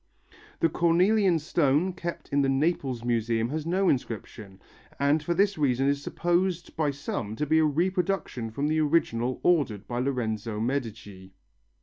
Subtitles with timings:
[0.61, 4.59] The cornelian stone kept in the Naples Museum has no inscription
[4.99, 9.39] and for this reason is supposed by some to be a reproduction from the original
[9.43, 11.33] ordered by Lorenzo Medici.